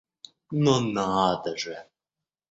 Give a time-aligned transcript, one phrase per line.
[0.63, 1.77] Но надо же!